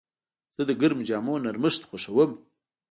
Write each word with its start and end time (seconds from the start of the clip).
زه 0.55 0.61
د 0.69 0.71
ګرمو 0.81 1.07
جامو 1.09 1.35
نرمښت 1.45 1.81
خوښوم. 1.89 2.31